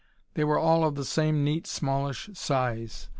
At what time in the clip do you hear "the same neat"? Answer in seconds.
0.95-1.67